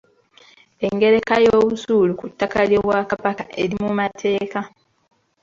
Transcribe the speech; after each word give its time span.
Engereka 0.87 1.33
y'obusuulu 1.45 2.11
ku 2.19 2.25
ttaka 2.31 2.57
ly'Obwakabaka 2.69 3.43
eri 3.63 3.75
mu 3.83 3.91
mateeka. 3.99 4.59